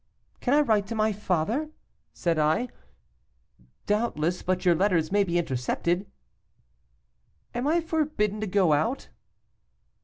[0.39, 1.69] "'Can I write to my father?'
[2.11, 2.69] said I.
[3.85, 6.07] 'Doubtless; but your letters may be intercepted.'
[7.53, 9.09] 'Am I forbidden to go out?